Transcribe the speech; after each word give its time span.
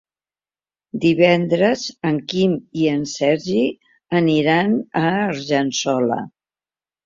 Divendres 1.03 1.83
en 2.13 2.17
Quim 2.33 2.57
i 2.85 2.89
en 2.95 3.05
Sergi 3.13 3.61
aniran 4.23 4.77
a 5.07 5.07
Argençola. 5.31 6.23